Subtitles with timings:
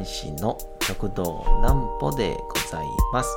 [0.00, 3.28] 講談師の食堂南歩でございます。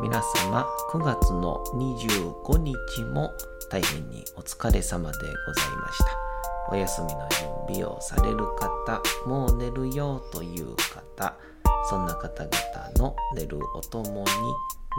[0.00, 3.32] 皆様9月の25日も
[3.70, 6.04] 大変にお疲れ様でございました。
[6.70, 7.28] お休みの
[7.66, 11.36] 準備をされる方もう寝るよという方
[11.88, 12.52] そんな方々
[12.96, 14.24] の寝るおとも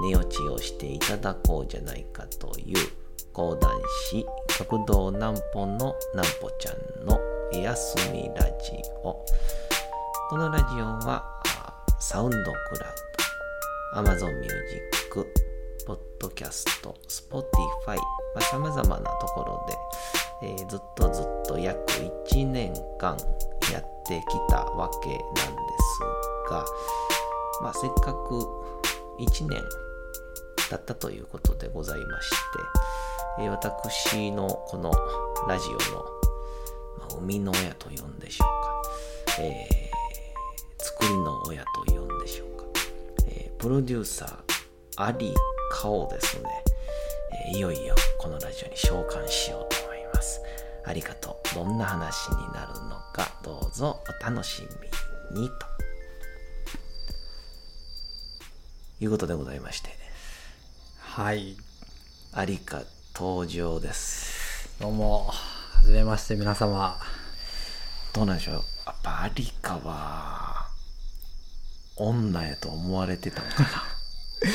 [0.01, 2.77] に寝落ちをしていただこうじゃないかという
[3.33, 3.71] 講談
[4.09, 7.19] 師食堂南歩の南歩ちゃんの
[7.53, 9.25] 休みラジオ。
[10.29, 11.23] このラジオは
[11.99, 12.43] サウンドク
[12.79, 12.91] ラ
[14.01, 15.25] ウド Amazon Music
[15.85, 17.97] ポッドキャスト Spotify
[18.41, 19.65] さまざ、まなところ
[20.41, 21.79] で、えー、ずっとずっと約
[22.29, 23.15] 1年間
[23.71, 26.65] やってきたわけなんですが、
[27.63, 28.41] まあ、せっかく
[29.19, 29.61] 1年
[30.69, 32.35] 経ったということでございまして、
[33.43, 34.91] えー、私のこの
[35.47, 36.03] ラジオの、
[36.97, 39.86] まあ、生みの親と呼んでしょうか、えー、
[40.87, 42.63] 作りの親と呼んでしょうか、
[43.27, 44.31] えー、プロデューサー、
[44.95, 45.33] アリ
[45.69, 46.49] カオですね、
[47.51, 50.39] えー、いよいよこのラジオに召喚しようと思います。
[50.85, 51.55] ありがとう。
[51.55, 54.63] どんな話になるのか、どうぞお楽し
[55.33, 55.53] みにと。
[59.01, 59.89] いうことでございまして。
[61.01, 61.57] はい。
[62.31, 64.69] ありか登場です。
[64.79, 65.33] どうも、は
[65.85, 66.97] じめまして皆様。
[68.13, 68.53] どうなんでしょう。
[68.85, 70.46] やっぱアリカは、
[71.97, 73.69] 女やと思われてたのかな。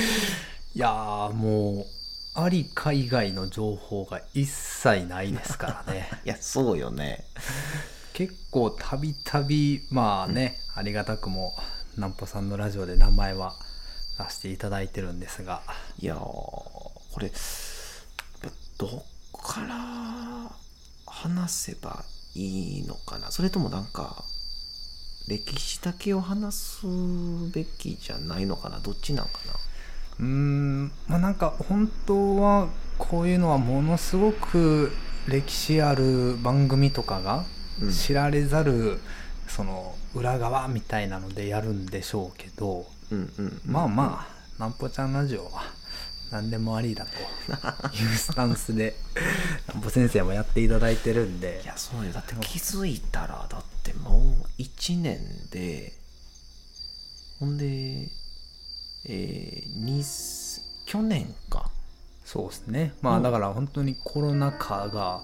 [0.74, 1.86] いやーもう、
[2.34, 6.08] ありか以外の情報が一切ないですからね。
[6.24, 7.24] いやそうよね。
[8.14, 11.54] 結構たびたびまあね、うん、ありがたくも
[11.96, 13.54] 南ポさんのラジオで名前は
[14.18, 15.62] 出していただいてるんですが。
[15.98, 17.30] いやこれ
[18.78, 18.91] どっ
[19.42, 20.56] から
[21.06, 22.04] 話せば
[22.34, 23.31] いいのかな。
[23.31, 24.25] それともなんか
[25.28, 26.87] 歴史だけを話す
[27.55, 28.81] べきじゃないのかな？
[28.81, 29.53] どっちなんかな？
[30.19, 32.69] うーんまあなんか本当は
[32.99, 34.93] こういうのはものすごく
[35.28, 37.44] 歴史ある番組とかが
[37.91, 38.99] 知られざる、
[39.49, 44.27] その裏側みたいなのでやるんでしょうけど、うんうん、まあま
[44.59, 45.62] あなんぽちゃんラジオは
[46.31, 47.11] 何でもありだと
[47.97, 48.94] いうスタンスで
[49.72, 51.61] なんぽ先生もやっていただいてるんで。
[51.62, 52.12] いやそうよ。
[52.12, 55.19] だって気づいたらだってもう1年
[55.50, 55.93] で
[57.41, 58.09] ほんで
[59.04, 60.04] えー、に
[60.87, 61.70] 去年か。
[62.25, 62.94] そうですね。
[63.03, 65.22] まあだから本当にコロナ禍が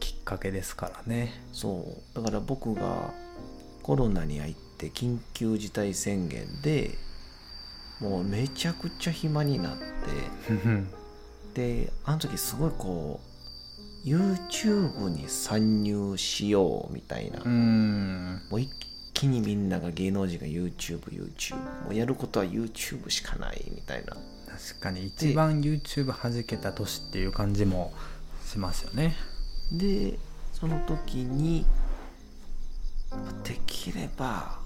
[0.00, 1.32] きっかけですからね。
[1.52, 2.16] そう。
[2.16, 3.12] だから僕が
[3.82, 6.92] コロナに入って緊急事態宣言で
[8.00, 9.76] もうめちゃくちゃ暇になっ
[11.54, 11.54] て
[11.84, 13.31] であの時すごいこう
[14.04, 17.38] YouTube に参入しようみたいな。
[18.50, 18.70] もう一
[19.14, 24.16] 気にみんなが芸能人が YouTubeYouTube もうやることは YouTube しかないみたいな。
[24.58, 27.92] 確かに一番 YouTube 弾けた年っていう感じも
[28.44, 29.14] しますよね。
[29.72, 30.18] で
[30.52, 31.64] その時に
[33.44, 34.58] できれば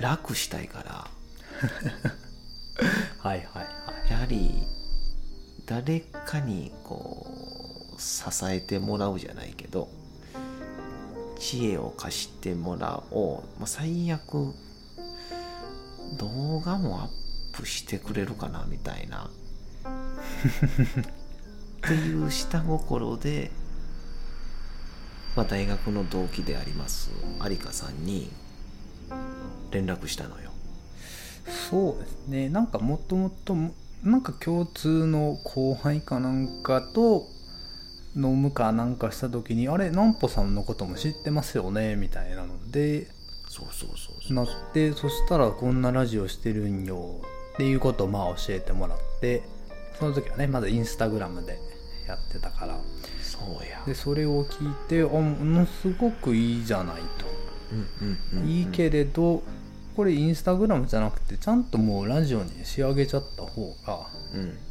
[0.00, 1.10] 楽したいから。
[3.20, 3.62] はいはいは
[4.08, 4.10] い。
[4.10, 4.62] やはり
[5.66, 7.47] 誰かにこう
[7.98, 9.88] 支えてもらうじゃないけど
[11.38, 14.54] 知恵を貸してもらおう、まあ、最悪
[16.18, 17.08] 動画もアッ
[17.52, 19.30] プしてくれるかなみたいな。
[21.78, 23.50] っていう下心で、
[25.36, 27.10] まあ、大学の同期であります
[27.48, 28.30] 有香さんに
[29.70, 30.50] 連絡したのよ。
[31.70, 32.48] そうですね。
[32.48, 33.56] なんかもともと
[34.02, 37.26] なんか共通の後輩かなんかと
[38.16, 43.06] 飲むかなんかした時に「あれ南穂さんのことも知ってますよね」みたいなので
[43.48, 47.20] そうそうそうなってそしたらこんなラジオしてるんよ
[47.54, 49.42] っていうことをまあ教えてもらって
[49.98, 51.58] その時はねまずインスタグラムで
[52.06, 52.78] やってたから。
[53.38, 53.84] そうや。
[53.86, 57.26] でそれを聞いてあものすごくいいじゃないと、
[58.46, 59.42] いいけれど
[59.94, 64.06] これインスタグラムじゃなくてちゃんともうラジオに仕上げちゃった方が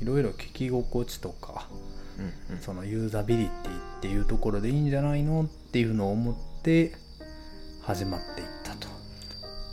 [0.02, 1.68] いろいろ聞き心地とか
[2.62, 6.94] そのユーザビリティっていうところでいいんじゃないのっていうのを思って
[7.82, 8.88] 始まっていったと。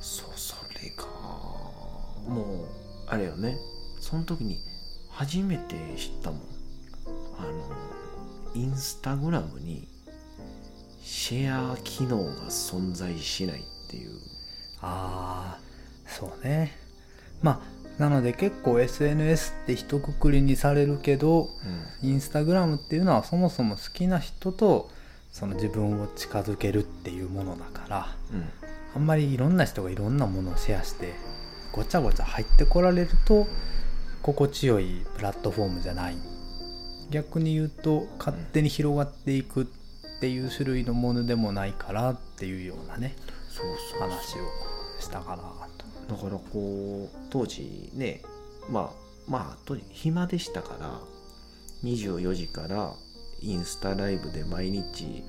[0.01, 1.05] そうそれが
[2.29, 2.69] もう
[3.09, 3.57] あれよね。
[4.01, 4.59] その時に
[5.11, 6.41] 初めて知ったもん。
[7.39, 7.51] あの
[8.55, 9.89] インスタグラムに
[11.01, 14.11] シェア機能が存在しないっていう。
[14.81, 15.61] ああ
[16.07, 16.73] そうね。
[17.43, 21.51] まあなので結構 SNS って一括りにされるけど、
[22.03, 24.91] うん、インスタグラムっていうのはそもそも好きな人と
[25.31, 28.49] その自分を近づけるっていうものだから、うん、
[28.97, 31.13] あんまりいろんな人がいろんなものをシェアして
[31.73, 33.47] ごちゃごちゃ入ってこられると
[34.23, 36.17] 心地よいプラットフォームじゃない。
[37.11, 39.67] 逆に言うと勝手に広がっていくっ
[40.21, 43.15] ていう種類のものでもないからっていうようなね
[44.01, 45.74] 話をしたかなと
[46.09, 48.23] だからこう当時ね
[48.69, 51.01] まあまあ暇でしたから
[51.83, 52.93] 24時から
[53.41, 55.23] インスタライブで毎日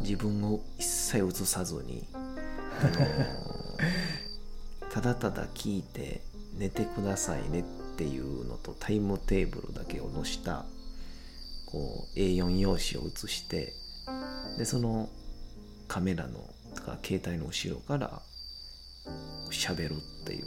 [0.00, 3.34] 自分を一切映さずに、あのー
[4.94, 6.22] ただただ聞いて
[6.56, 7.64] 寝てくださいね
[7.94, 10.64] っていうのとタイムテーブルだけを載した
[11.66, 13.72] こう A4 用紙を写して
[14.56, 15.08] でその
[15.88, 16.38] カメラの
[16.76, 18.22] とか携帯の後ろから
[19.50, 20.46] 喋るっていう。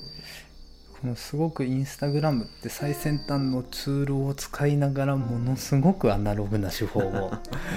[1.01, 7.31] このすごくインスタグラムって最先端のツールを使いながらものすごくアナログな手法を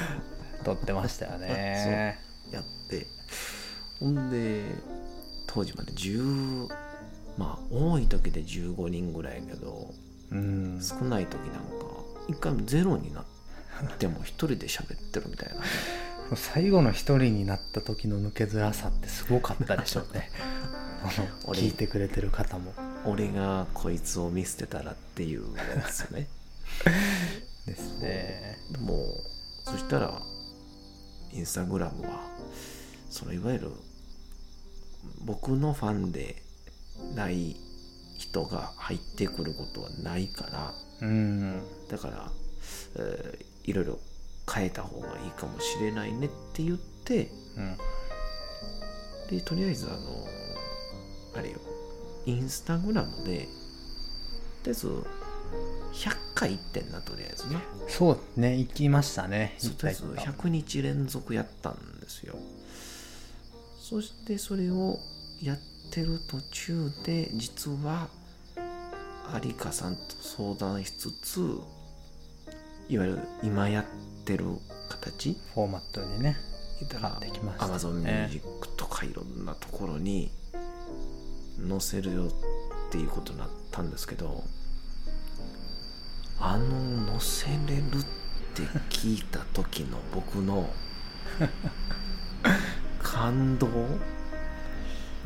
[0.65, 2.19] とってましたよね。
[2.51, 3.07] やって。
[3.99, 4.65] ほんで
[5.47, 6.69] 当時まで10
[7.37, 9.93] まあ多い時で15人ぐらいやけど
[10.31, 10.81] うん。
[10.83, 11.87] 少ない時なんか
[12.29, 13.25] 一回もゼロになっ
[13.99, 15.57] ても一人で喋ってるみたいな。
[15.57, 15.61] ね
[16.37, 20.31] 最後の一人になった時の抜けづらさってすごかったでしょうね。
[21.03, 22.73] あの俺聞いてくれてる方も。
[23.07, 26.29] 俺がこいつを見捨てたらっていうやつよね。
[27.67, 28.59] ですね。
[28.71, 29.07] でも
[29.65, 30.21] そしたら
[31.33, 32.29] インスタグラムは
[33.09, 33.73] そのいわゆる
[35.25, 36.43] 僕のファンで
[37.15, 37.57] ない
[38.19, 41.63] 人が入ってくることはないからうん。
[41.89, 42.33] だから、
[42.97, 43.99] えーいろいろ
[44.53, 47.77] 変えた方がいいかもしれないねって言ってうん。
[49.31, 49.97] でとりあえずあの
[51.37, 51.59] あれよ。
[52.27, 55.05] インスタグラムでとりあえず100
[56.35, 57.57] 回行ってんなとりあえずね。
[57.89, 59.57] そうね行きましたね。
[59.79, 62.35] とりあえず100日連続やったんですよ。
[63.79, 64.99] そしてそれを
[65.43, 65.59] やっ
[65.91, 68.09] てる途中で実は
[69.43, 71.41] 有香さんと相談しつつ
[72.89, 73.85] いわゆる今やっ
[74.31, 74.45] てる
[74.89, 75.37] 形？
[75.55, 76.37] フォーマットにね
[76.79, 77.73] 言ったら変わってきましたね。
[77.75, 80.31] Amazon Music とかいろんなところに
[81.69, 82.29] 載せるよっ
[82.91, 84.45] ていうことになったんですけど
[86.39, 87.91] あの載せれるっ
[88.55, 90.71] て聞いた時の僕の
[93.03, 93.69] 感動？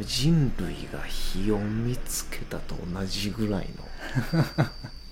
[0.01, 3.85] 人類が火を見つけたと同じぐらいの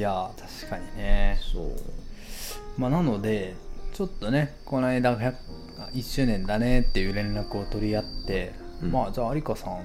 [0.00, 1.38] いやー確かにね。
[1.52, 1.70] そう。
[2.78, 3.54] まあなので
[3.92, 5.34] ちょっとねこの間100
[5.92, 8.92] 1周年だねっていう連絡を取り合って、うん。
[8.92, 9.82] まあじゃあ有香さん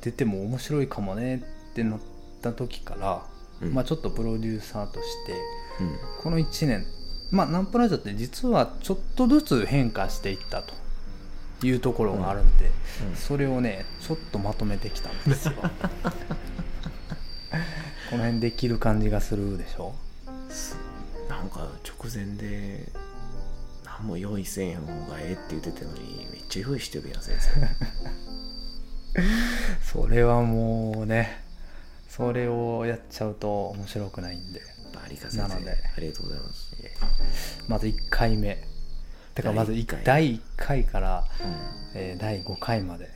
[0.00, 1.36] 出ても面白いかもね
[1.70, 2.00] ってなっ
[2.42, 3.24] た時から、
[3.60, 3.74] うん。
[3.74, 5.34] まあちょっとプロデューサーとして
[5.82, 5.98] うん。
[6.20, 6.84] この1年
[7.30, 10.74] まあナンプラジオって実はちょっとずつ変化していったと
[11.64, 12.72] いうところがあるんで、
[13.08, 13.14] うん。
[13.14, 15.52] それをねちょっとまとめてきたんですよ
[18.10, 19.94] この辺できる感じがするでしょ？
[21.28, 22.90] なんか直前で
[23.84, 27.50] 何も用意せん方がええって言ってたのにめっちゃ用意してるやん先生。
[29.84, 31.42] それはもうね
[32.08, 34.60] それをやっちゃうと面白くないんで。
[35.10, 35.70] 有香先生なので。
[35.96, 36.74] ありがとうございます、
[37.68, 38.58] まず1回目。
[39.34, 40.04] てかまず第一回。
[40.04, 43.08] 第1回から、うん、えー第5回まで。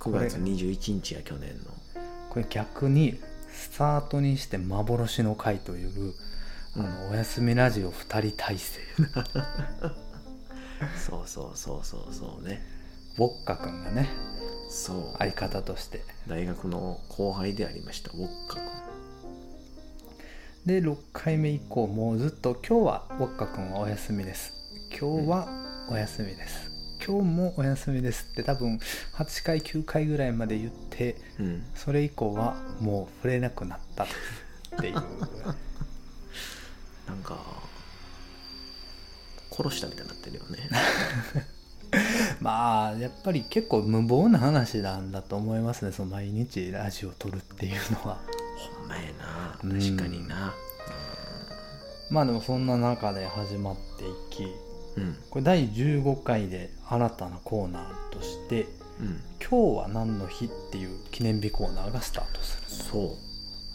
[0.00, 1.64] 9月21日や去年の。
[2.30, 3.20] これ逆に
[3.60, 6.14] スタートにして幻の回という
[6.76, 8.80] あのおやすみラジオ2人体制。
[10.96, 12.62] そうそうそうそうそうね。
[13.18, 14.08] ウォッカ君がね
[14.70, 15.14] そう。
[15.18, 16.00] 相方として。
[16.26, 18.64] 大学の後輩でありましたウォッカ君。
[20.64, 24.52] で6回目以降もうずっと「今日はウォッカ君はお休みです」
[24.98, 25.48] 「今日は
[25.90, 26.68] お休みです」
[27.04, 28.78] 「今日もお休みです」って多分
[29.14, 31.64] 8回9回ぐらいまで言ってうん。
[31.74, 34.06] それ以降はもう触れなくなったっ
[34.80, 34.94] ていう。
[37.08, 37.38] なんか
[39.50, 40.70] 殺したみたいになってるよね。
[42.40, 48.20] まあやっぱり結構無謀な話なんだと思いますねその毎日ラジオを撮るっていうのは。
[48.78, 49.58] ほんまやな。
[49.64, 49.80] うん。
[49.80, 50.54] 確かにな。
[52.10, 55.16] まあでもそんな中で始まっていきうん。
[55.30, 58.66] これ第15回で新たなコーナーとして
[59.00, 62.84] うん「今日は何の日?」っていう記念日コーナーがスタートする。
[62.90, 63.16] そ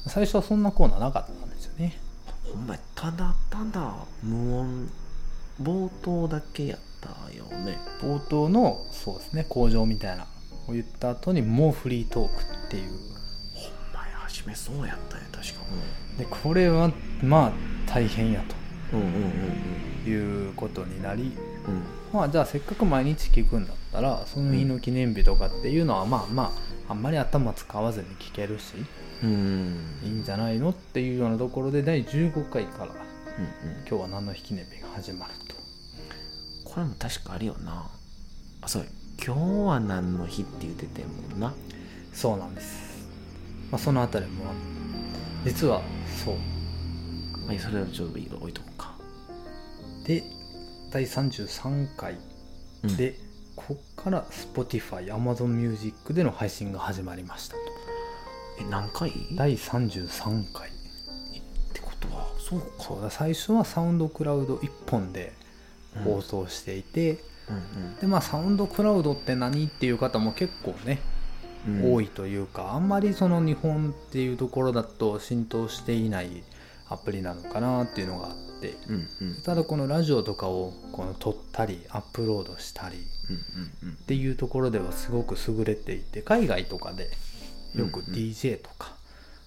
[0.05, 0.09] う。
[0.09, 1.97] 最初はそんなコーナーなかったんですよね。
[2.43, 4.89] ほんまやただただ無音
[5.61, 7.77] 冒頭だけやったよね。
[8.01, 10.27] 冒頭のそうですね工場みたいな
[10.67, 12.33] を言った後にもうフリートーク
[12.67, 12.91] っていう。
[12.91, 15.61] ほんまや初めそうやったんや確か。
[16.19, 16.91] でこれは
[17.23, 17.51] まあ
[17.87, 18.64] 大変やうんうんうんうん
[20.03, 21.35] ということになり
[21.67, 21.83] うん。
[22.13, 26.53] まあじゃあせっかく毎日聞くんだったらその日の記念日とかっていうのはまあま
[26.87, 28.75] ああんまり頭使わずに聞けるし
[29.23, 29.99] うん。
[30.03, 33.87] いいんじゃないのっていうようなところで第15回からうんうん。
[33.87, 35.55] 今日は何の日記念日が始まると。
[36.69, 37.89] これも確かあるよな。
[38.61, 38.85] あそう。
[39.25, 41.53] 今日は何の日って言っててもんな。
[42.13, 43.09] そうなんです、
[43.71, 44.45] まあ、そのあたりも
[45.43, 45.81] 実は
[46.23, 46.35] そう。
[47.45, 48.74] まあそれはちょっと置いとこう。
[48.74, 48.74] か
[50.05, 50.23] で
[50.91, 52.17] 第33回
[52.83, 52.97] うん。
[52.97, 53.15] で、
[53.55, 57.61] こっから Spotify、Amazon Music での配信が始まりましたと。
[58.61, 59.09] え何回？
[59.09, 60.69] っ第33回。
[61.73, 62.65] てことはそうか。
[62.79, 65.33] そうだ最初はサウンドクラウド1本で
[66.03, 67.19] 放送していて、
[67.49, 67.95] うん。
[67.97, 70.99] でまあサウンドクラウドって何っていう方も結構ね、
[71.67, 71.93] うん。
[71.93, 76.43] 多いというかあんまりその日本っていうところだと浸透していない
[76.89, 79.41] アプリなのかなっていうのがあってうんうん。
[79.43, 87.09] ただこのラジオとかをこの撮ったりアップロードしたりっていうところではすごく優れていて海外とかで
[87.75, 88.95] よく DJ とか、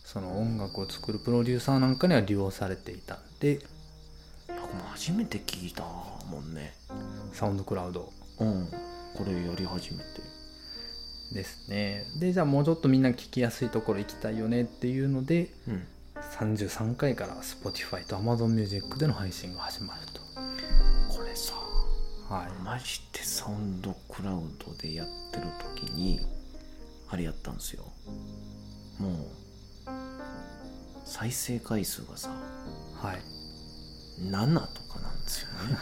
[0.05, 3.15] その音楽を作るプロデューサーなんかには利用されていた。
[3.15, 3.61] んで
[4.93, 6.75] 初めて聞いたもんね。
[7.33, 8.13] サウンドクラウド。
[8.41, 8.69] うん。
[9.17, 10.05] これやり始めて。
[11.33, 12.05] ですね。
[12.19, 15.87] でじゃあもうちょっとみんな聞きやすいところ行きたいよねっていうのでうん
[16.39, 20.01] 33回から Spotify と Amazon Music での配信が始まる
[21.09, 21.55] これさ
[22.29, 22.63] とはい。
[22.63, 26.21] マジでサウンドクラウドでやってる時に
[27.09, 27.85] あれやったんですよ。
[29.01, 29.13] もう
[31.05, 32.31] 再生回数がさ
[33.03, 33.19] はい。
[34.23, 35.79] 7とかなんですよね。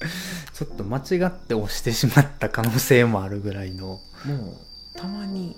[0.54, 4.00] ちょっと間違って押してしまった可能性もあるぐらいの。
[4.24, 4.58] も
[4.94, 5.56] うたまに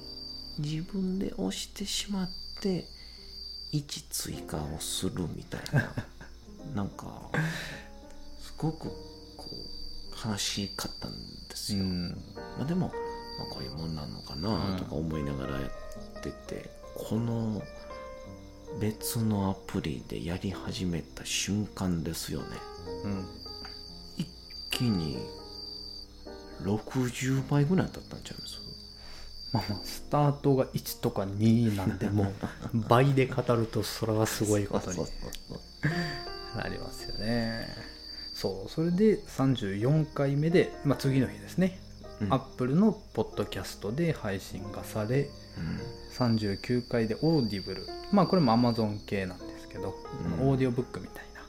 [0.59, 2.31] 自分で押してしまっ
[2.61, 2.89] て
[3.73, 5.93] 1追加をするみたいな。
[6.75, 7.31] なんか
[8.41, 8.89] すごく
[9.37, 9.47] こ
[10.27, 11.13] う悲しかったん
[11.49, 12.11] ですよ、うん。
[12.59, 17.63] まあ、でも、まあ、こういうもんなのかなとか思いながらやってて、この
[18.81, 22.57] 別のアプリでやり始めた瞬間ですよね。
[23.05, 23.29] うん。
[24.17, 24.29] 一
[24.71, 25.19] 気に
[26.63, 28.66] 60倍ぐらいだったんちゃいます？
[29.57, 32.35] まあまあスタートが1とか2なんでもう
[32.89, 34.99] 倍で語るとそれはすごいことに
[36.57, 37.69] なりますよね。
[38.35, 41.81] そうそれで34回目で、まあ、次の日ですね、
[42.21, 42.33] うん。
[42.35, 45.31] アップルのポッドキャストで配信がされ
[46.19, 49.95] 39回でオーディブルまあこれも Amazon 系なんですけど、
[50.41, 50.49] うん。
[50.51, 51.41] オーディオブックみたいな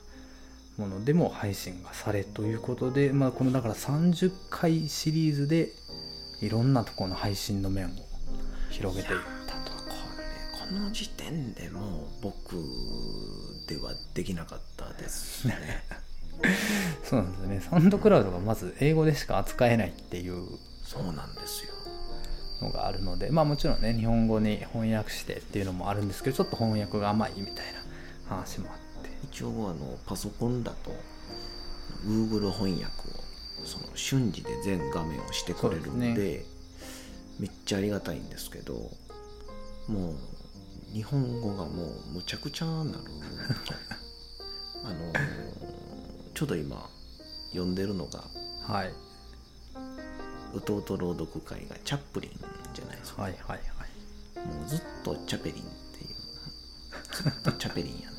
[0.82, 5.72] ものでも配信がされということで、まあ、このだから30回シリーズで
[6.40, 7.90] いろんなところの配信の面を
[8.70, 9.72] 広げていったと。
[9.72, 9.92] こ
[10.68, 12.56] れこの時点でもう僕
[13.66, 15.56] ではできなかったですね。
[17.02, 17.60] そうなんですよね。
[17.60, 20.46] サウンドクラウドがまず英語でしか扱えないっていう
[20.84, 21.72] そうなんですよ。
[22.60, 27.54] のがあるのでまあもちろんね日本語に翻訳してっていうのもあるんですけどちょっと翻訳が甘いみたい
[28.28, 28.88] な話もあって。
[29.24, 30.92] 一応あのパソコンだと
[32.06, 33.27] Google 翻訳を
[33.64, 36.44] その瞬時で全画面をしてくれるんでそうで
[37.40, 38.74] めっちゃありがたいんですけど
[39.88, 40.14] もう
[40.92, 42.98] 日本語がもうむちゃくちゃなる。
[44.84, 45.12] あの
[46.34, 46.88] ちょうど今
[47.50, 48.24] 読んでるのが
[48.62, 48.92] はい。
[50.54, 52.30] 弟朗読会がチャップリン
[52.72, 54.46] じゃないですか、はいはいはい。
[54.46, 56.14] もうずっとチャペリンっていう。
[57.12, 58.16] ずっとチャペリンやね。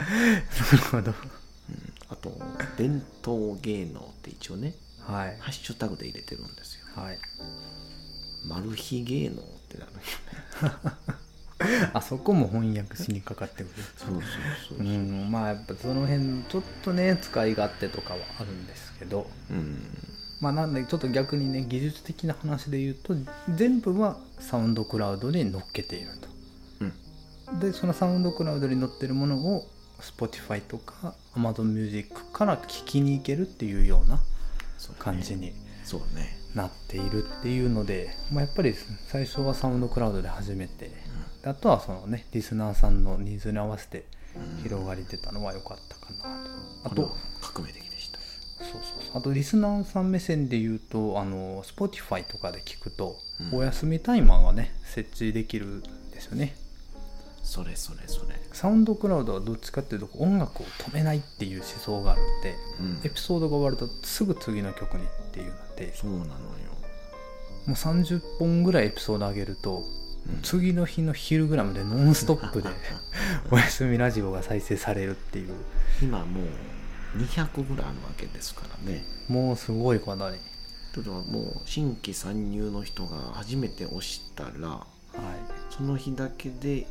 [0.00, 1.10] なるほど。
[1.10, 1.94] うん。
[2.08, 2.32] あと
[2.78, 4.74] 伝統芸能って一応ね
[5.10, 5.36] はい。
[5.40, 6.84] ハッシュタグで入れてるんですよ。
[6.94, 7.18] はい。
[8.46, 10.94] マル秘芸能ってなるよね。
[11.92, 13.82] あそこも翻訳しにかかってくる。
[13.96, 14.22] そうそう
[14.68, 14.82] そうう。
[14.82, 19.28] んまあやっぱその辺ちょっとね使い勝手とかはあるんですけど。
[19.50, 19.78] うん。
[20.40, 23.14] まあなんでちょっと逆にね技術的な話で言うと
[23.54, 26.28] 全部はサウンドクラウドに乗っけていると。
[27.50, 27.60] うん。
[27.60, 29.68] でそのサウンドクラウドに載ってるものを
[30.00, 34.20] Spotify とか Amazon Music から聞きに行けるっていうような
[34.98, 35.52] 感じに
[36.54, 38.74] なっているっていうので、まあ、やっぱり
[39.08, 40.90] 最初はサウンドクラウドで始めて。
[41.42, 44.04] であとはそのねリスナーさんのニーズに合わせて
[44.62, 46.50] 広がり出たのは良かったかなと。
[46.84, 48.18] あとこれは革命的でした。
[48.18, 49.18] そうそうそう。
[49.18, 53.16] あとリスナーさん目線で言うとあの Spotify とかで聞くと、
[53.52, 53.58] うん。
[53.58, 56.54] お休みタイマーがね設置できるんですよね
[57.50, 58.36] それそれそれ。
[58.52, 63.00] サウンドクラウドはどっちかっていうと音楽を止めないっていう思想があるんでうん。
[63.02, 66.36] エピソードが終わるとすぐ次の曲にっていうのでそうなのよ、
[67.66, 69.82] もう30本ぐらいエピソード上げると
[70.28, 70.42] うん。
[70.42, 72.68] 次の日の昼ぐらいまでノンストップで
[73.50, 75.52] おやすみラジオが再生されるっていう。
[76.00, 79.04] 今もう200ぐらいあるわけですからね。
[79.26, 80.38] もうすごいことに
[80.94, 86.86] というのはもう新規参入の人が初めて押したら、はい、その日だけで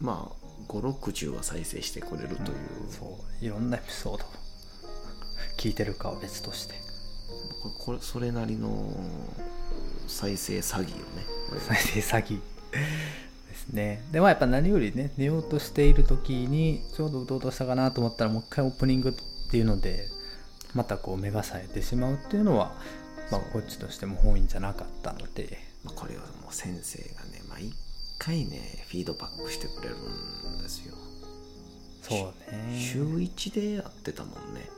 [0.00, 3.44] まあ560は再生してくれるという、うん、そう。
[3.44, 4.24] いろんなエピソード。
[5.56, 6.74] 聞いてるかは別として。
[7.84, 8.92] これそれなりの
[10.06, 11.26] 再生詐欺よね。
[11.66, 12.40] 再生詐欺。
[13.48, 14.04] ですね。
[14.12, 20.08] でもやっぱ何よりね寝ようとしている時にちょうどうとうとしたかなと思ったらもう一回オープニングっていうので
[20.74, 22.72] またこう目が冴えてしまうっていうのは
[23.30, 27.72] まあ、こっちとしても本意じゃなかったので、まあ、これはもう先生がね毎
[28.18, 30.94] 回ねフィードバックしてくれるんですよ。
[32.02, 32.80] そうね。
[32.80, 34.68] 週1でやってたもんね。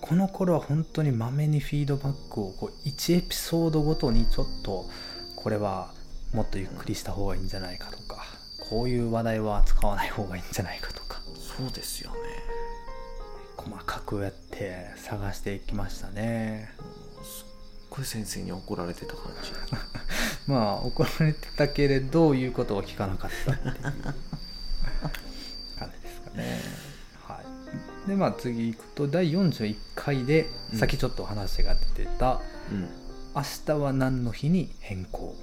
[0.00, 4.84] この頃は本当にまめにフィードバックをこう1エピソードごとにちょっと
[5.36, 5.92] これは
[6.32, 8.24] もっとゆっくりした方がいいんじゃないかとか、
[8.70, 11.20] こういう話題は使わない方がいいんじゃないかとか。
[11.58, 12.18] そうですよね。
[13.56, 16.70] 細かくやって探していきましたね、
[17.98, 19.52] ごい先生に怒られてた感じ。
[20.46, 23.92] まあ怒られてたけれど言うことを聞かなかったっていう感
[25.92, 26.60] じですかね。
[27.26, 27.42] は
[28.06, 28.08] い。
[28.08, 32.40] でまあ次いくと第41回で、うん、さっきちょっと話が出てた、
[32.70, 32.88] うん、
[33.34, 35.36] 明日は何の日に変更」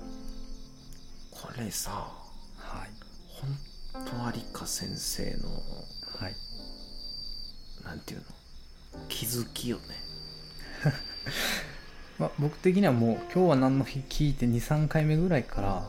[1.32, 2.12] これさ
[2.58, 2.90] はい。
[3.28, 3.58] 本
[4.34, 5.50] 当有香先生の
[6.20, 6.36] はい。
[7.84, 8.26] なんていうの？
[9.10, 9.84] 気づきよね
[12.18, 15.84] まあ、僕的にはもう今日は何の日聞いて23回目ぐらいから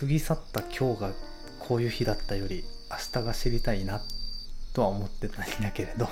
[0.00, 1.10] 過ぎ去った今日が
[1.60, 4.00] こういう日だったより明日が知りたいな
[4.72, 6.08] とは思ってたんだけれど。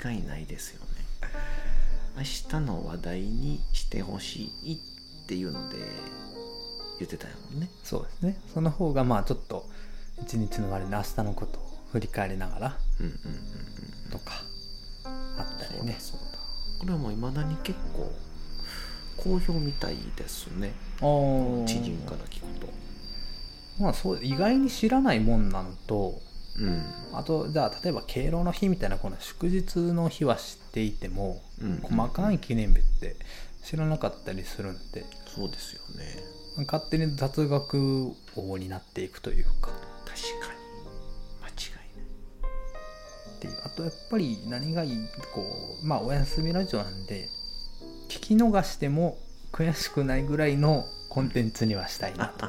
[0.00, 0.88] 間違いないですよね。
[2.16, 5.76] 明日の話題にしてほしいっていうので
[6.98, 7.70] 言ってたよね。
[7.84, 8.40] そうですね。
[8.52, 9.64] その方がまあちょっと
[10.20, 12.78] 一日の終わりに明日のことを振り返りながら
[14.10, 14.42] とか
[15.04, 15.96] あったりね。
[16.80, 18.12] これはもういまだに結構
[19.18, 20.72] 好評みたいですね。
[21.00, 21.02] 知
[21.82, 22.68] 人から聞くと。
[23.80, 26.20] まあそう意外に知らないもんなのと、
[26.58, 33.16] うん、あとじゃあ例えば敬老の日みたいなこの祝日の日は知っていても、うん、細かい記念日って
[33.64, 36.64] 知らなかったりするんでそうですよね。
[36.66, 39.70] 勝手に雑学王になっていくというか。
[40.04, 40.58] 確かに。
[41.42, 42.50] 間違いない。
[43.36, 43.52] っていう。
[43.64, 44.96] あとやっぱり何がいい
[45.32, 45.44] こ
[45.80, 47.28] うまあお休みラジオなんで
[48.08, 49.18] 聞き逃しても
[49.52, 52.46] 悔しくないぐらいのコンテンツにはしたいなと。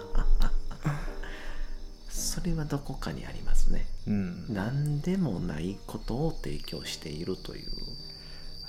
[2.10, 7.70] それはどこかにありますね、うん、何でもないことを提供しているという。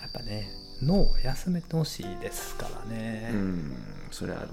[0.01, 0.49] やっぱね
[0.83, 3.31] 脳を休めてほしいですからね。
[3.33, 3.77] うん。
[4.11, 4.53] それあるね、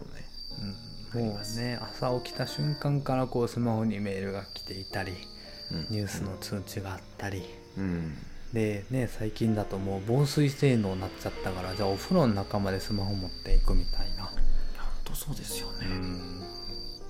[1.13, 5.13] うん、もうね朝起きた瞬間からこうスマホにメールが来ていたり、
[5.71, 7.43] うん、ニュースの通知があったり、
[7.77, 8.15] うん
[8.53, 14.23] でね最近だともう防水性能になっちゃったからじゃあお風呂の中までスマホ持っていくみたいな。
[14.23, 14.33] 本
[15.03, 15.85] 当そうですよね。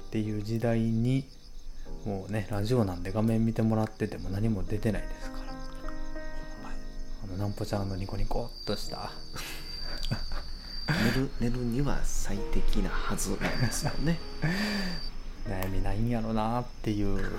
[0.07, 1.25] っていう時代に
[2.05, 5.53] もうねラジオなんで画面見てもらってても何も出てないですから。
[7.23, 9.11] あのなんぽちゃんのニコニコっとした。
[10.89, 14.19] 寝る寝るには最適なはずなんですよね。
[15.47, 17.31] 悩みないんやろなっていう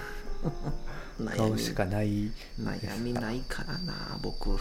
[1.37, 2.31] 顔しかない。
[2.59, 4.59] 悩みないからな僕。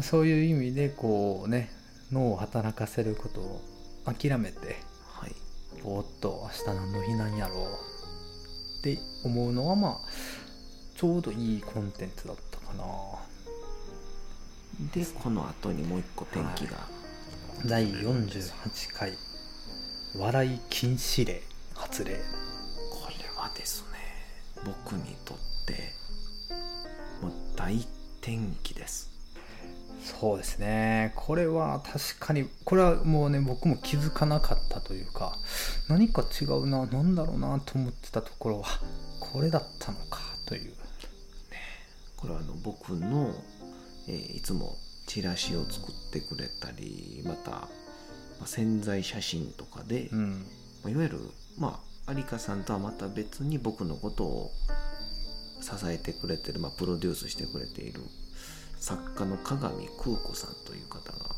[0.00, 1.70] そういう意味でこうね
[2.10, 3.62] 脳を働かせることを
[4.04, 4.76] 諦めて、
[5.06, 5.34] はい、
[5.82, 7.58] ぼーっと明日何の日なんやろう。
[8.80, 9.98] って思うのはまあ
[10.96, 12.84] ちょうどいいコンテンツだったかな。
[14.92, 16.88] でこの後にもう一個天気が、は
[17.64, 19.12] い、第48回。
[20.16, 21.42] 笑い禁止令
[21.74, 22.20] 発令
[24.64, 25.92] 僕にとって
[27.22, 27.76] もう大
[28.20, 29.10] 転機です。
[30.04, 31.12] そうですね。
[31.16, 35.38] これは確かにこれはもうね僕も気づかなかったというか
[35.88, 38.68] 何か違うな何だろうなと思ってたところは
[39.20, 40.76] これだったのかという、ね、
[42.16, 43.34] これはあの僕の、
[44.08, 47.68] えー、いつもチラシを作ってくれたりまた、ま
[48.44, 50.46] あ、潜在写真とかで、うん、
[50.82, 51.18] まあ、いわゆる
[51.58, 54.50] まあ有香さんとはまた別に僕のことを
[55.60, 58.00] 支えてくれてる、まあ、プロデュースしてくれている
[58.78, 61.34] 作家の鏡空子さんという方が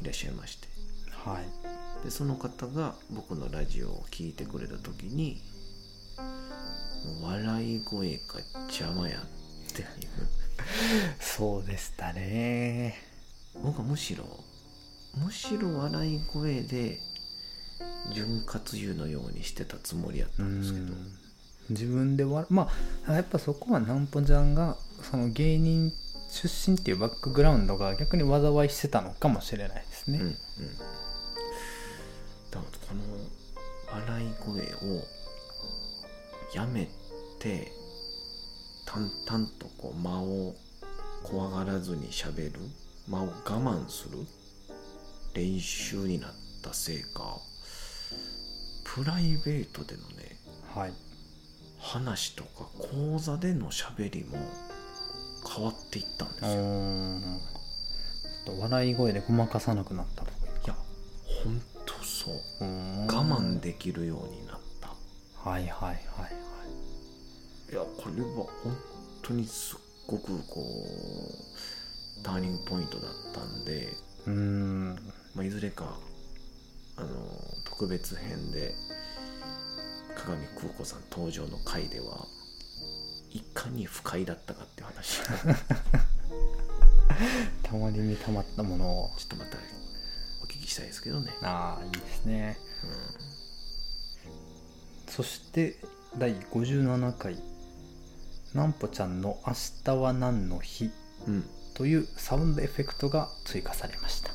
[0.00, 0.68] いらっしゃいまして、
[1.10, 5.42] はい、でその方が僕のラジオを聴いてくれた時に
[7.20, 9.88] 笑い声が邪魔やっていう。
[11.18, 12.94] そうでしたね。
[13.62, 14.24] 僕はむしろ
[15.14, 17.00] むしろ笑い声で
[18.14, 20.94] 潤滑油のようにしてたつもりやったんですけど。
[21.70, 22.68] 自分でわま
[23.06, 25.92] あやっぱそこはなんぽちゃんがその芸人
[26.28, 30.18] 出身っていうバックグラウンドが逆に災いしてたのかもしれないですね。
[30.18, 30.38] うんうん、だか
[32.56, 33.02] らこの
[33.92, 35.04] 笑い声を
[36.54, 36.88] やめ
[37.38, 37.70] て
[38.86, 40.54] 淡々とこう間を
[41.22, 42.52] 怖がらずにしゃべる。
[43.08, 44.18] 間を我慢する。
[45.34, 46.30] 練習になっ
[46.62, 47.38] たせいか
[48.94, 50.36] プライベートでのね、
[50.74, 50.92] はい、
[51.78, 54.36] 話とか講座でのしゃべりも
[55.48, 56.50] 変わっていったんですよ。
[58.44, 60.32] ちょっと笑い声でごまかさなくなったとか
[60.64, 60.74] いや
[61.42, 62.34] ほんとそう。
[62.60, 64.88] 我慢できるようになった。
[65.50, 67.72] はいはいはいはい。
[67.72, 68.28] いやこれは
[68.62, 68.76] 本
[69.22, 73.88] 当にすっごくこうターニングポイントだったんで
[74.26, 74.96] うん、
[75.34, 75.96] まあ、いずれか
[77.02, 77.10] あの
[77.64, 78.74] 特別編で
[80.14, 82.28] 鏡空子さん登場の回では
[83.32, 85.20] いかに不快だったかっていう話。
[87.64, 89.10] たまりにたまったものを。
[89.16, 89.56] ちょっとまた
[90.42, 91.32] お聞きしたいですけどね。
[91.42, 92.56] ああいいですね、
[95.06, 95.76] うん、そして
[96.18, 97.42] 第57回
[98.54, 100.92] 「なんぽちゃんの明日は何の日」
[101.74, 104.31] というサウンドエフェクトが追加されました、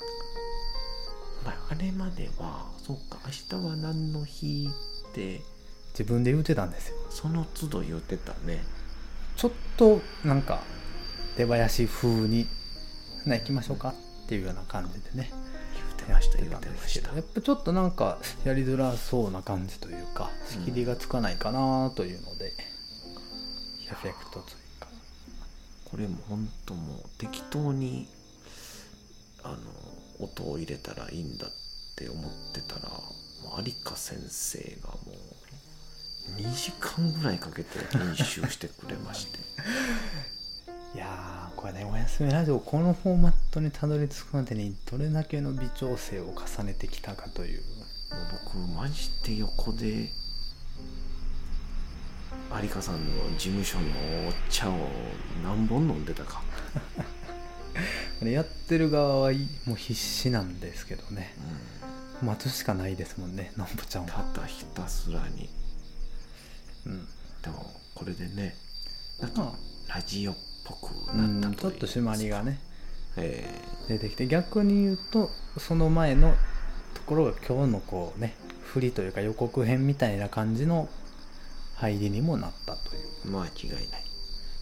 [1.48, 4.68] まあ、あれまではそっか明日は何の日
[5.10, 5.40] って
[5.92, 6.98] 自分で言うてたんですよ。
[7.10, 8.66] その都度言ってたね。
[9.38, 10.62] ちょっとなんか
[11.38, 12.48] 出囃子風に
[13.26, 13.94] 「な行きましょうか」
[14.26, 15.32] っていうような感じでね。
[15.74, 17.16] 言ってました言ってました。
[17.16, 22.54] やっぱちょっとなんかやりづらそうな感じというか仕切りがつかないかなというので、うん、エ
[23.96, 24.88] フェクト追加
[25.86, 28.10] これも本当もう適当に
[29.44, 29.58] あの
[30.20, 31.50] 音を入れたらいいんだっ
[31.96, 32.92] て思ってたら
[33.64, 34.98] 有香先生がも
[36.38, 39.40] う2時間ぐらいかけて練習してくれまして。
[40.96, 47.62] いやこれね「おやすみラジオ」このフォーマットにたどり着くまでにどれだけの微調整を重ねてきたかという。
[48.10, 50.10] もう僕マジで横で
[52.62, 53.86] 有香さんの事務所の
[54.30, 54.74] お茶を
[55.44, 56.42] 何本飲んでたか
[58.26, 59.32] やってる側は
[59.66, 61.34] もう必死なんですけどね、
[62.22, 64.24] うん、待つしかないですもんねなんぼちゃんは。
[64.34, 65.50] ただひたすらに。
[66.86, 67.06] うん、
[67.42, 68.56] でもこれでね
[69.20, 69.54] なんか
[69.94, 72.60] ラジオっぽくなったと、うん、ちょっと締まりがね、
[73.18, 76.34] えー、出てきて逆に言うとその前の
[76.94, 80.90] ところが今日のこうね振りというか予告編みたいな感じの
[81.76, 83.08] 入りにもなったという。
[83.32, 83.82] 間違いない、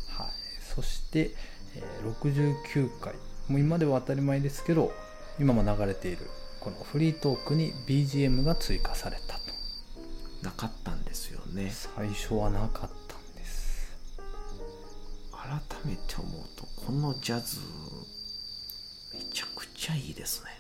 [0.10, 0.30] はい、
[0.76, 1.32] そして、
[1.76, 3.14] えー、69回
[3.48, 4.92] もう今では当たり前ですけど
[5.40, 6.30] 今も流れている
[6.60, 9.46] このフリートークに BGM が追加されたと。
[10.42, 11.72] なかったんですよね。
[11.72, 13.98] 最初はなかったんです。
[15.32, 17.60] 改めて思うとこのジャズ
[19.14, 20.52] めちゃくちゃいいですね。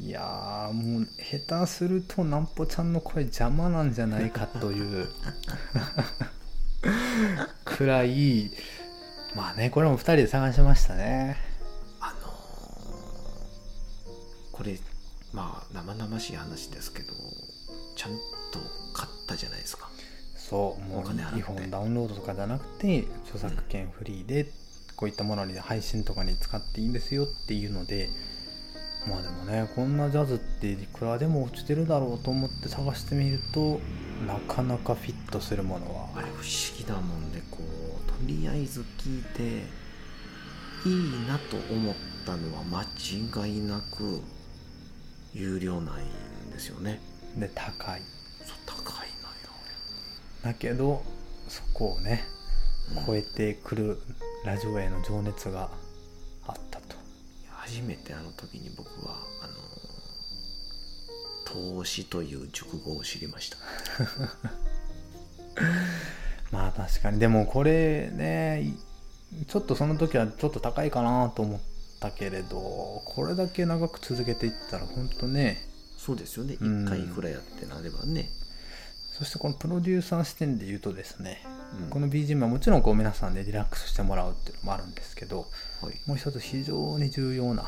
[0.00, 5.08] いやもう下手するとなんぽちゃんの声邪魔なんじゃないかという
[7.64, 8.52] くらい
[9.34, 11.47] まあねこれも2人で探しましたね
[14.58, 14.76] これ
[15.32, 17.14] まあ生々しい話ですけど
[17.96, 18.12] ちゃん
[18.52, 18.58] と
[18.92, 19.88] 買ったじゃないですか。
[20.36, 24.46] そうもう日本ダウンロードとかじゃなくて著作権フリーで
[24.96, 28.08] こういったものに配信とかに使っていいんですよっていうので
[29.06, 33.78] まあでもねこんなジャズっていくらでも落ちてるだろうと思って探してみると
[34.26, 36.08] なかなかフィットするものは。
[36.16, 36.42] あれ不思
[36.78, 39.66] 議だもんでこうとりあえず聞いて
[40.88, 41.94] いいなと思っ
[42.24, 42.82] たのは間
[43.44, 44.22] 違いなく
[45.38, 46.02] 有料ない
[46.48, 47.00] んですよね。
[47.36, 48.00] で高い。
[48.44, 49.50] そう高いのよ。
[50.42, 51.02] だけど
[51.46, 52.24] そこをね
[53.06, 53.98] 超えてくる
[54.44, 55.70] ラジオへの情熱が
[56.46, 56.96] あったと。
[57.50, 59.54] 初めてあの時に僕はあの
[61.78, 63.58] 投資という熟語を知りました。
[66.50, 67.20] まあ確かに。
[67.20, 68.74] でもこれね
[69.46, 71.60] ちょっとその時はちょっと高いかなと思っ
[72.00, 75.58] たけれどこれだけ長く続けていったら本当ね
[75.96, 76.54] そうですよね。
[76.60, 78.30] 1回くらいやってなればね、
[79.18, 81.44] そしてこのプロデューサー視点で言うとですね、
[81.82, 85.46] うん、この BGM はもちろんこう皆さんでリラックスしてもらうっていうのもあるんですけど、
[85.82, 87.64] はい、もう一つ非常に重要な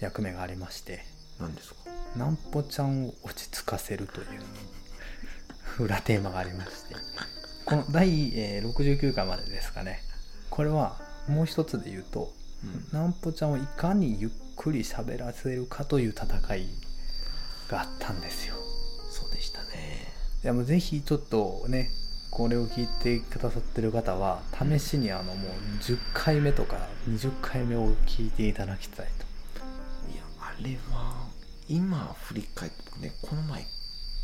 [0.00, 1.00] 役目がありまして、
[1.38, 1.90] 何ですか？
[2.16, 4.40] なんぽちゃんを落ち着かせるという
[5.84, 6.96] 裏テーマがありまして
[7.66, 10.02] この第、え69回までですかね。
[10.48, 10.96] これは
[11.28, 12.32] もう一つで言うと、
[12.64, 16.66] うん、なんぽちゃんをいかにゆっくり喋らせるかという戦い
[17.68, 18.54] があったんですよ。
[19.10, 20.12] そうでしたね。
[20.42, 21.90] いやもうぜひちょっとね
[22.30, 29.24] これを聞いてくださってる方は試しにあのもう10回目とか20回目を聞いていただきたいと。
[30.12, 31.28] いやあれは
[31.68, 33.64] 今振り返ってねこの前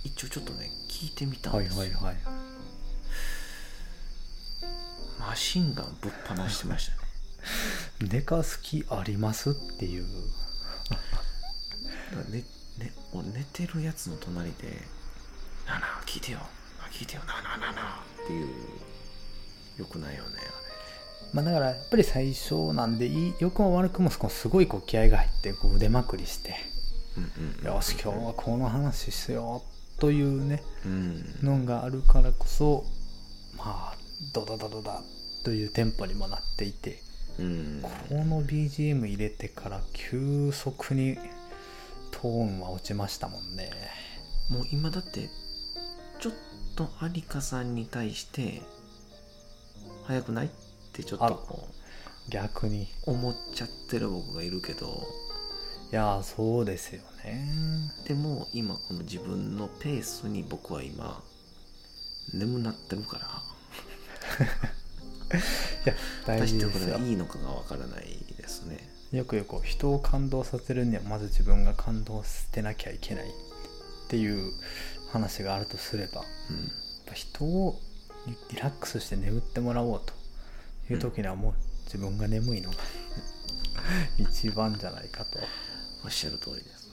[0.04, 2.16] 一応ちょっとね聞いてみたんですよ、はいはいはい、
[5.20, 6.98] マシンガンぶっ放してましたね
[8.00, 9.50] 寝かす気あります？
[9.50, 10.04] っていう。
[12.30, 12.44] ね
[12.78, 14.82] ね俺寝てるやつの隣で
[15.66, 16.38] 「なあなあ聞いてよ。
[16.92, 17.22] 聞いてよ。
[17.24, 18.48] なあなあなあなあ」っていう
[19.78, 20.30] よくないよね
[21.32, 26.54] まあだからやっぱり最初なんで良くも悪くもすごいこう気合が入ってこう腕まくりして
[27.64, 29.62] 「よし今日はこの話しよ
[29.96, 32.84] う」というね、うん、のがあるからこそ
[33.56, 33.96] まあ
[34.32, 35.02] ドドドドダ
[35.44, 37.02] というテンポにもなっていて、
[37.38, 41.18] うん、この BGM 入れてから急速に
[42.10, 43.70] トーンは落ちましたもんね。
[44.48, 45.28] もう今だって
[46.18, 46.32] ちょっ
[46.76, 48.62] と有香さんに対して
[50.04, 50.50] 早くないっ
[50.92, 51.68] てちょっと
[52.28, 52.88] 逆に。
[53.04, 55.06] 思っちゃってる僕がいるけど。
[55.92, 57.48] いやそうですよね。
[58.08, 61.22] でも今この自分のペースに僕は今
[62.34, 63.42] 眠なってるから。
[65.38, 65.42] い
[65.86, 65.94] や
[66.26, 66.98] 大事ですよ。
[66.98, 68.78] いいのかがわからないですね。
[69.12, 74.52] よくよく人を感動させるにはまず自分が感動してなきゃいけないっていう
[75.12, 77.78] 話があるとすれば、うん、人を
[78.50, 80.12] リラックスして眠ってもらおうと
[80.92, 82.76] いう時にはもう自分が眠いのが
[84.18, 85.38] 一番じゃないかと。
[86.06, 86.88] おっしゃる通りです、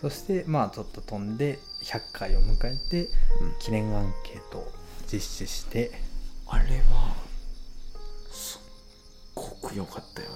[0.00, 3.08] そしてまあちょっと飛んで100回を迎えて
[3.60, 4.72] 記念アンケートを
[5.06, 5.92] 実施して、
[6.50, 7.27] うん、あれは
[9.60, 10.34] ごく良かったよね。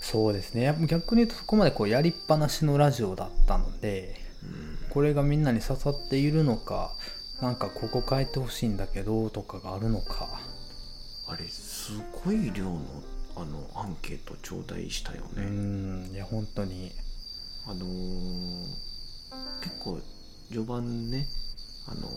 [0.00, 0.74] そうですね。
[0.86, 6.92] 逆に言うとそこまでこうやりっぱなしのラジオだったので、うん、これがみんなに刺さっているのか
[7.42, 10.28] なんかここ変えてほしいんだけどとかがあるのか。
[11.28, 11.92] あれす
[12.24, 12.80] ごい量の
[13.36, 15.42] あのアンケート頂戴したよね。
[15.42, 16.10] うん。
[16.12, 16.92] いや本当に。
[17.68, 18.64] あのー、
[19.60, 20.00] 結構
[20.52, 21.26] 序盤ね
[21.88, 22.08] あの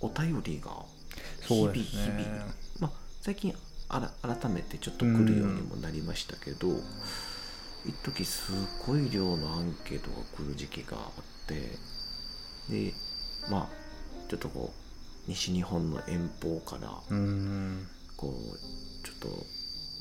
[0.00, 0.70] ー、お便りが
[1.42, 2.24] 日々日々、ね、
[2.80, 3.54] まあ最近
[3.88, 6.68] あら改めてちょっと来るようにもなりましたけど
[7.86, 8.52] 一時す
[8.86, 11.54] ごい量のアンケートが来る時期があって
[12.70, 12.92] で
[13.50, 13.68] まあ
[14.28, 16.88] ちょっとこう西日本の遠方から
[18.16, 19.28] こうちょっと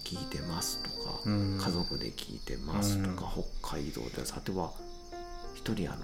[0.06, 4.72] 聞いてますとか家族で聞いてますとか北海道でさては
[5.56, 6.04] 一人あの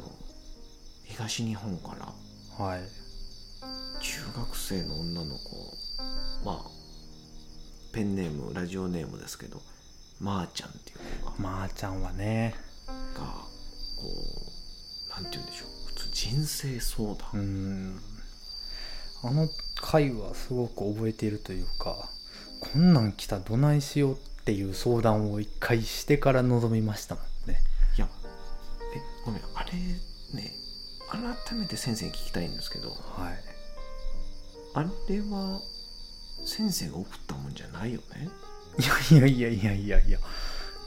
[1.03, 2.13] 東日本から
[2.65, 2.81] はい。
[4.01, 5.73] 中学生の女の子
[6.45, 6.78] まあ
[7.91, 9.61] ペンネームラジオネームですけど
[10.19, 12.53] まー、ちゃんっていう子がまー、ちゃんはね。
[12.87, 14.07] がこ
[15.07, 15.69] うなんて言うんでしょう
[16.11, 17.17] 人生相談。
[17.33, 17.99] うん。
[19.23, 19.47] あの
[19.81, 22.09] 回はすごく覚えているというか
[22.59, 27.59] こんなん来たどないしようっていう相談を一回してから臨みましたもんね。
[27.97, 28.07] いや
[28.95, 29.71] えごめんあれ
[30.39, 30.53] ね
[31.09, 32.97] 改めて先生に聞きたいんですけど、はい、
[34.73, 34.89] あれ
[35.21, 35.59] は
[36.45, 38.29] 先生が送ったもんじゃないよね。
[38.77, 40.19] いやいやいやいやいや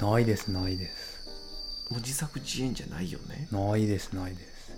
[0.01, 1.91] ないですないです。
[1.91, 3.49] もう自作自演じゃないよね。
[3.51, 4.73] ないですないです。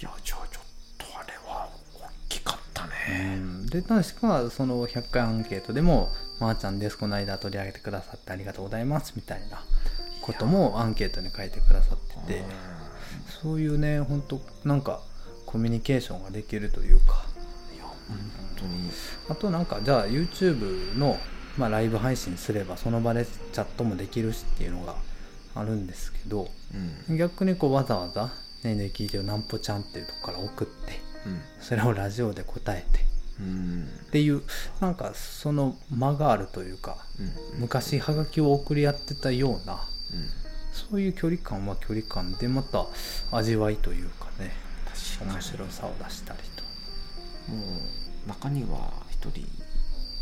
[0.00, 0.62] いやじゃあちょっ
[0.96, 6.08] とあれは大きかったね、うん、で確かその100回アンケートでも
[6.40, 9.62] 「まー、あ、ちゃんですこの間取り上げてくださってありがとうございます」みたいな
[10.22, 12.44] こともアンケートに書いてくださってて。
[13.42, 15.00] そういうね本当なんか
[15.46, 17.24] コミュニケーションができるというか
[18.56, 18.90] 当に。
[19.28, 21.18] あとなんかじゃあ YouTube の、
[21.56, 24.96] まあ、ライブ配信すればその場でチャットもできるしっていうのが
[25.54, 26.48] あるんですけど、
[27.08, 28.26] うん、逆にこうわざわざ
[28.62, 33.00] ねえねえ聞いてよなんぽちゃんっていうとこから送って、うん、それをラジオで答えて、
[33.40, 34.42] うん、っていう
[34.80, 36.96] なんかその間があるというか、
[37.54, 39.80] うん、昔はがきを送り合ってたような、
[40.72, 42.86] そういう距離感は距離感でまた
[43.32, 44.52] 味わいというかね
[45.20, 46.49] 面白さを出したりと
[47.48, 47.56] も
[48.26, 49.46] う中には一人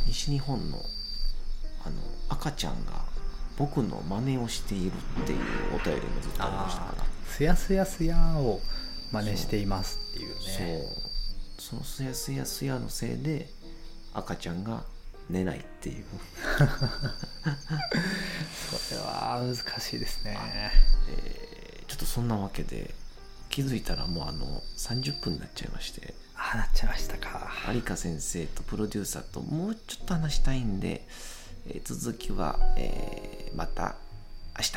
[0.07, 0.79] 西日本の
[1.85, 1.97] あの
[2.29, 2.93] 赤ちゃんが
[3.57, 5.39] 僕の真似をしているっていう
[5.75, 6.81] お便りもずっとありました。
[6.83, 8.61] からすやすやすやを
[9.13, 10.35] 真似していますっていうね。
[11.59, 11.75] そう。
[11.77, 13.49] そのすやすやすやのせいで
[14.15, 14.85] 赤ちゃんが
[15.29, 16.05] 寝ないっていう。
[18.89, 20.39] それは難しいですね、
[21.09, 22.95] えー、ちょっとそんなわけで
[23.59, 26.15] 気づいたらもうあの30分になっちゃいまして。
[26.37, 27.51] ああなっちゃいましたか。
[27.75, 31.05] 有香先生とプロデューサーともうちょっと話したいんで、
[31.67, 33.97] えー、続きは、えー、また
[34.57, 34.73] 明日。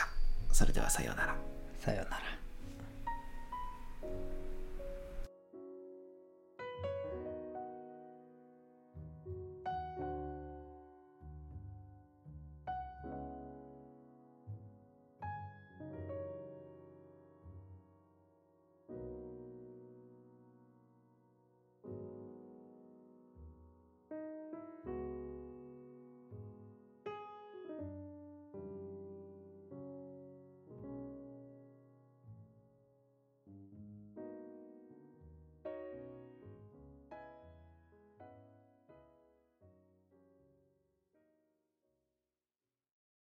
[0.51, 1.35] それではさようなら。
[1.79, 2.40] さようなら